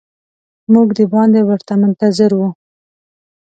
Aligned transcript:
موږ 0.73 0.87
د 0.97 0.99
باندې 1.13 1.41
ورته 1.49 1.73
منتظر 1.81 2.31
وو. 2.35 2.49